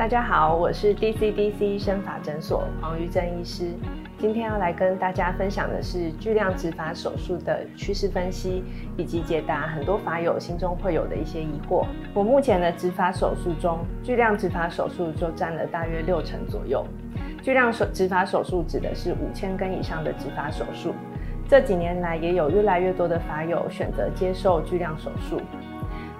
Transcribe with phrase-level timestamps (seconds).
[0.00, 3.66] 大家好，我是 DCDC 生发诊所黄玉珍医师。
[4.16, 8.64] 今天要来跟大家分享的是巨量植发手术的趋势分析，
[8.96, 11.84] 以及解答很多发友心中会有的一些疑惑。
[12.14, 16.82] 我目前的植发手术中，巨量植发手术就占了大约六成左右。
[17.42, 20.94] 巨量手植发手术指的是五千根以上的植发手术。
[21.46, 25.42] 这几年来，也有越来越多的发友选择接受巨量手术。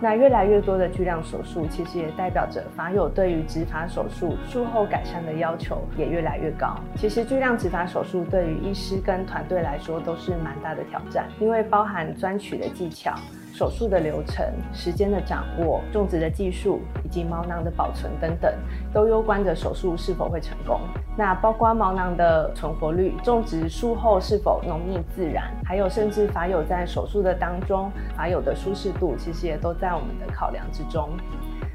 [0.03, 6.75] 那越来越多的巨量手术，其实也代表着法友对于植发手术术后改善的要求也越来越高。
[6.97, 13.15] 其实巨量植发手术对于医师跟团队来说都是蛮大的挑战，因为包含钻取的技巧。
[13.53, 18.53] 手术的流程、时间的掌握、种植的技术以及毛囊的保存等等，
[18.93, 20.81] 都攸关着手术是否会成功。
[21.17, 31.11] 那包括毛囊的存活率、种植术后是否浓密自然，还有甚至发友在手术的当中发友的舒适度，其实也都在我们的考量之中。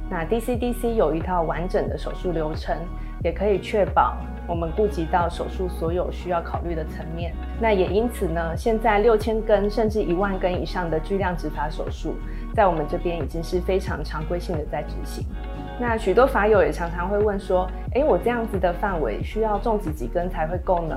[0.09, 2.77] 那 DCDC 有一套完整的手术流程，
[3.23, 4.17] 也可以确保。
[4.47, 12.13] 我们顾及到手术所有需要考虑的层面，那也因此呢，现在六千根甚至一万根以上的巨量植发手术，
[12.53, 15.25] 在我们这边已经是非常常规性的在执行。
[15.79, 20.95] 那许多法友也常常会问说，诶，我这样子的范围需要种植几根才会够呢？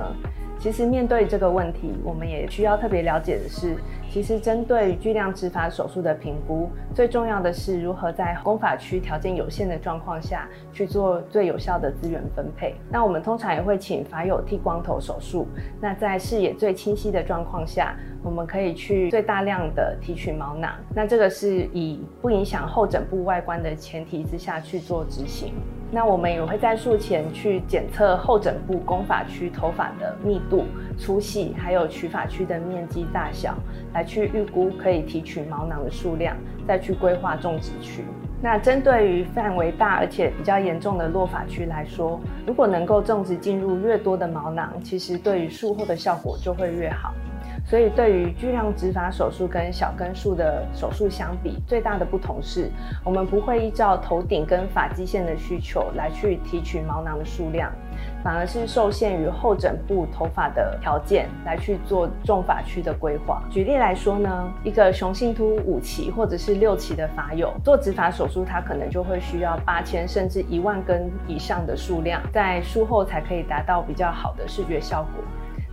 [0.59, 3.77] 其实面对这个问题，我们也需要特别了解的是，
[4.11, 12.75] 其实针对巨量植发手术的评估，最重要的是如何在工法区条件有限的状况下去做最有效的资源分配。
[12.91, 15.47] 那我们通常也会请法友剃光头手术。
[15.79, 20.73] 那在视野最清晰的状况下，我们可以去最大量的提取毛囊。
[20.93, 25.53] 那这个是以不影响后枕部外观的前提之下去做执行。
[25.91, 30.65] 那我们也会在术前去检测后枕部工发区头发的密度、
[30.99, 33.55] 粗细，还有取发区的面积大小，
[33.93, 36.35] 来去预估可以提取毛囊的数量，
[36.67, 38.03] 再去规划种植区。
[38.41, 47.13] 那针对于范围大而且比较严重的落发区来说，如果能够种植进入越多的毛囊，其实对于术后的效果就会越好。
[47.65, 52.71] 所以，对于巨量植发手术跟小根数的手术相比，最大的不同是，
[53.03, 57.71] 我们不会依照头顶跟发际线的需求来去提取毛囊的数量，
[58.23, 63.41] 反而是受限于后枕部头发的条件来去做重发区的规划。
[63.49, 75.23] 举例来说呢，一个雄性秃五期或者是六期的发友做植发手术，它可能就会需要八千甚至一万根以上的数量，在术后才可以达到比较好的视觉效果。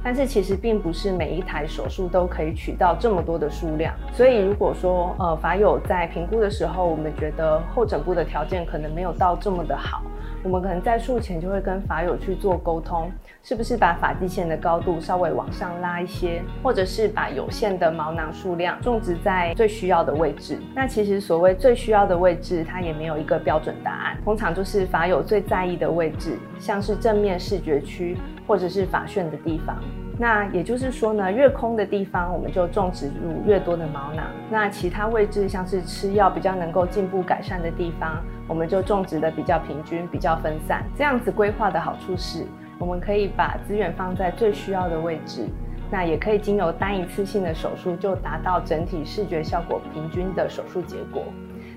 [0.04, 10.02] 但是其实并不是每一台手术都可以取到这么多的数量，所以如果说呃法友在评估的时候，我们觉得后枕部的条件可能没有到这么的好，
[10.46, 13.10] 我们可能在术前就会跟法友去做沟通，
[13.42, 20.56] 是不是把发际线的高度稍微往上拉一些，或者是把有限的毛囊数量种植在最需要的位置。
[20.72, 28.16] 那其实所谓最需要的位置，它也没有一个标准答案，通常就是法友最在意的位置，像是正面视觉区。
[28.48, 29.76] 或者是发旋的地方，
[30.18, 40.84] 那也就是说呢，越空的地方我们就种植入越多的毛囊，那其他位置像是吃药比较能够进步改善的地方，我们就种植的比较平均、比较分散。
[40.96, 42.46] 这样子规划的好处是，
[42.78, 45.46] 我们可以把资源放在最需要的位置，
[45.90, 51.24] 那也可以经由单一次性的手术就达到整体视觉效果平均的手术结果。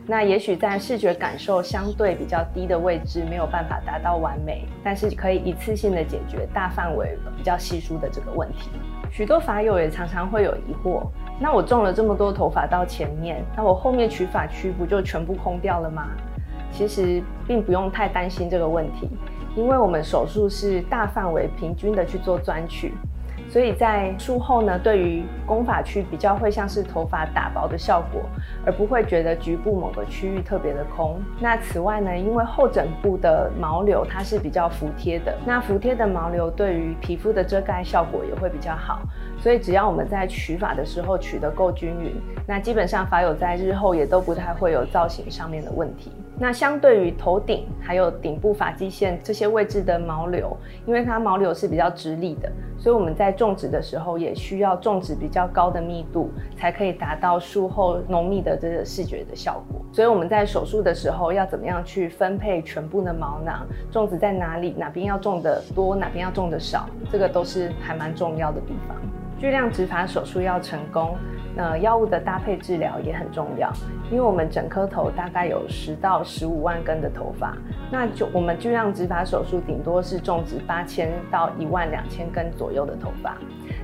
[0.10, 8.72] 那也许在视觉感受相对比较低的位置没有办法达到完美，但是可以一次性的解决大范围比较稀疏的这个问题。
[9.12, 11.04] 许多法友也常常会有疑惑：
[11.40, 16.08] 那我种了这么多头发到前面，那我后面取发区不就全部空掉了吗？
[16.72, 19.08] 其实并不用太担心这个问题，
[19.56, 22.96] 因为我们手术是大范围平均的去做钻取。
[23.50, 28.22] 所以在术后呢，对于工发区比较会像是头发打薄的效果，
[28.64, 31.20] 而不会觉得局部某个区域特别的空。
[31.40, 39.00] 那此外呢，因为后枕部的毛流它是比较服帖的，那服帖的毛流对于皮肤的遮盖效果也会比较好。
[39.40, 46.12] 所以只要我们在取发的时候取得够均匀，那基本上发友在日后也都不太会有造型上面的问题。
[46.42, 50.56] 那相对于头顶还有顶部发际线这些位置的毛流，
[50.86, 59.82] 因为它毛流是比较直立的，所以我们在种植的时候也需要种植比较高的密度，才可以达到术后浓密的这个视觉的效果。
[59.92, 68.96] 所以我们在手术的时候要怎么样去分配全部的毛囊，种植在哪里，哪边要种的多，哪边要种的少，这个都是还蛮重要的地方。
[69.40, 71.18] 巨量植发手术要成功，
[71.56, 73.72] 那药物的搭配治疗也很重要，
[74.12, 77.56] 因为我们整颗头大概有十到十五万根的头发，
[77.90, 83.38] 那就我们巨量植发手术顶多是种植八千到一万两千根左右的头发，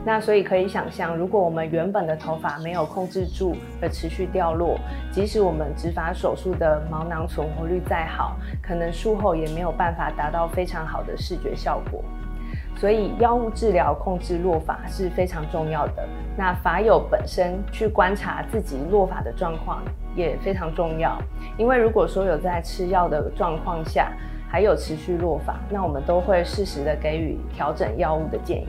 [0.03, 4.77] 那所以可以想象，如果我们原本的头发没有控制住而持续掉落，
[5.09, 12.03] 即使我们植发手术的毛囊存活率再好，可能术后也没有办法达到非常好的视觉效果。
[12.75, 16.07] 所以药物治疗控制落法是非常重要的。
[16.37, 19.81] 那法友本身去观察自己落法的状况
[20.15, 21.17] 也非常重要，
[21.57, 24.11] 因为如果说有在吃药的状况下
[24.49, 28.67] 还有持续落法，那我们都会适时的给予调整药物的建议。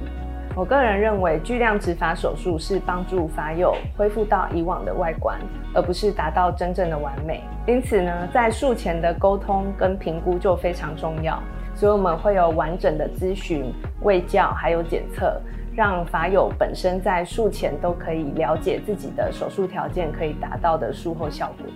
[0.57, 5.39] 我个人认为巨量植发手术是帮助发友恢复到以往的外观，
[5.75, 7.43] 而不是达到真正的完美。
[7.67, 11.39] 因此呢，在术前的沟通跟评估就非常重要。
[11.75, 13.71] 所以我们会有完整的咨询、
[14.01, 15.39] 卫教，还有检测，
[15.75, 21.67] 让法友本身在术前都可以了解自己的手术条件可以达到的术后效果。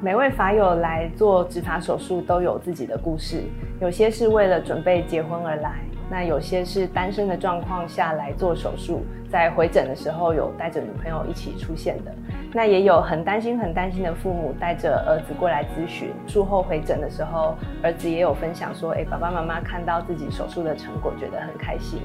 [0.00, 3.42] 每位法友来做植发手术都有自己的故事，
[3.80, 5.80] 有些是为了准备结婚而来。
[6.10, 12.12] 那有些是单身的状况下来做手术，在回诊的时候有带着女朋友一起出现的，
[12.52, 22.00] 那也有很担心、很担心的父母带着儿子过来咨询，术后回诊的时候，儿子也有分享说，哎，爸爸妈妈看到自己手术的成果，觉得很开心。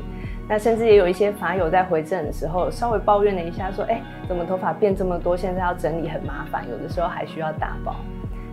[0.47, 7.95] 那甚至也有一些法友在回诊的时候稍微抱怨了一下，说，哎，怎么头发变这么多，现在要整理很麻烦，有的时候还需要打包。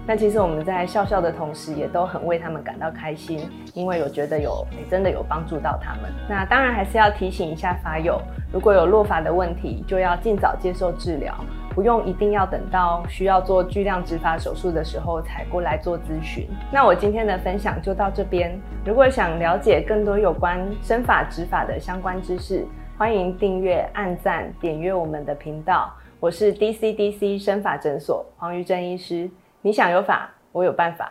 [0.04, 6.12] 那其实我们在笑笑的同时，也都很为他们感到开心，因为有觉得有真的有帮助到他们。
[6.28, 8.20] 那当然还是要提醒一下法友，
[8.52, 11.32] 如果有落发的问题，就要尽早接受治疗，
[11.70, 16.49] 不用一定要等到需要做巨量植发手术的时候才过来做咨询。
[16.72, 18.60] 那我今天的分享就到这边。
[18.84, 22.66] 如果想了解更多有关生发植发的相关知识，
[22.99, 25.93] 欢迎订阅、按赞、点阅我们的频道。
[26.19, 29.31] 我是 DCDC 生发诊所黄玉珍医师。
[29.62, 31.11] 你想有法，我有办法。